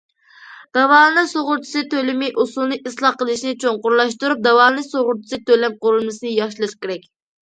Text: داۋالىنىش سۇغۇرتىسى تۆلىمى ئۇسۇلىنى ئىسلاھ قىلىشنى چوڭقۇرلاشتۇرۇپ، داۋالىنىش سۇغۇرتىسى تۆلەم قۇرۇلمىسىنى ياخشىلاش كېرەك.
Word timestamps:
داۋالىنىش 0.75 1.33
سۇغۇرتىسى 1.33 1.83
تۆلىمى 1.91 2.31
ئۇسۇلىنى 2.43 2.79
ئىسلاھ 2.91 3.19
قىلىشنى 3.19 3.53
چوڭقۇرلاشتۇرۇپ، 3.65 4.43
داۋالىنىش 4.49 4.89
سۇغۇرتىسى 4.95 5.41
تۆلەم 5.51 5.77
قۇرۇلمىسىنى 5.85 6.33
ياخشىلاش 6.41 6.75
كېرەك. 6.87 7.07